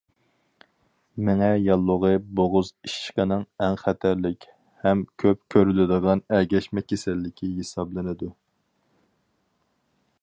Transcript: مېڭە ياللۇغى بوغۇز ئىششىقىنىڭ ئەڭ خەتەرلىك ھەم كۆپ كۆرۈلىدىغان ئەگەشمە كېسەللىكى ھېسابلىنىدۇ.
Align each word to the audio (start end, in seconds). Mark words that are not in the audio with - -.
مېڭە 1.25 1.49
ياللۇغى 1.63 2.09
بوغۇز 2.39 2.71
ئىششىقىنىڭ 2.87 3.45
ئەڭ 3.67 3.77
خەتەرلىك 3.83 4.49
ھەم 4.87 5.05
كۆپ 5.25 5.45
كۆرۈلىدىغان 5.57 6.25
ئەگەشمە 6.39 6.87
كېسەللىكى 6.93 7.53
ھېسابلىنىدۇ. 7.61 8.35